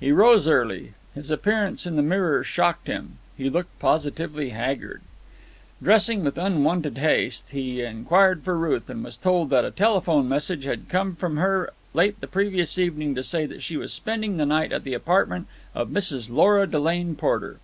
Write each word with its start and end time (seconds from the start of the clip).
He 0.00 0.10
rose 0.10 0.48
early. 0.48 0.94
His 1.14 1.30
appearance 1.30 1.84
in 1.84 1.96
the 1.96 2.02
mirror 2.02 2.42
shocked 2.42 2.86
him. 2.86 3.18
He 3.36 3.50
looked 3.50 3.78
positively 3.78 4.48
haggard. 4.56 5.02
Dressing 5.82 6.24
with 6.24 6.38
unwonted 6.38 6.96
haste, 6.96 7.50
he 7.50 7.82
inquired 7.82 8.42
for 8.42 8.56
Ruth, 8.56 8.88
and 8.88 9.04
was 9.04 9.18
told 9.18 9.50
that 9.50 9.66
a 9.66 9.70
telephone 9.70 10.30
message 10.30 10.64
had 10.64 10.88
come 10.88 11.14
from 11.14 11.36
her 11.36 11.74
late 11.92 12.18
the 12.22 12.26
previous 12.26 12.78
evening 12.78 13.14
to 13.16 13.22
say 13.22 13.44
that 13.44 13.62
she 13.62 13.76
was 13.76 13.92
spending 13.92 14.38
the 14.38 14.46
night 14.46 14.72
at 14.72 14.82
the 14.82 14.94
apartment 14.94 15.46
of 15.74 15.90
Mrs. 15.90 16.30
Lora 16.30 16.66
Delane 16.66 17.14
Porter. 17.14 17.58